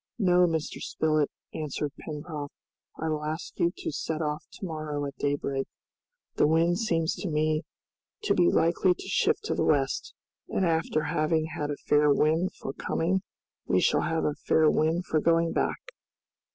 "No, 0.17 0.47
Mr. 0.47 0.81
Spilett," 0.81 1.29
answered 1.53 1.91
Pencroft, 1.99 2.51
"I 2.99 3.07
will 3.07 3.23
ask 3.23 3.59
you 3.59 3.71
to 3.77 3.91
set 3.91 4.19
off 4.19 4.43
to 4.53 4.65
morrow 4.65 5.05
at 5.05 5.15
daybreak. 5.17 5.67
The 6.37 6.47
wind 6.47 6.79
seems 6.79 7.13
to 7.17 7.29
me 7.29 7.61
to 8.23 8.33
be 8.33 8.49
likely 8.49 8.95
to 8.95 9.07
shift 9.07 9.43
to 9.43 9.53
the 9.53 9.63
west, 9.63 10.15
and 10.49 10.65
after 10.65 11.03
having 11.03 11.45
had 11.55 11.69
a 11.69 11.77
fair 11.77 12.11
wind 12.11 12.55
for 12.55 12.73
coming 12.73 13.21
we 13.67 13.79
shall 13.79 14.01
have 14.01 14.25
a 14.25 14.33
fair 14.33 14.71
wind 14.71 15.05
for 15.05 15.19
going 15.21 15.53
back." 15.53 15.77